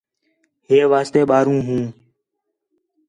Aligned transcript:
ہے 0.67 0.77
واسطے 0.91 1.21
ٻاہروں 1.29 1.61
ہوں 1.67 1.83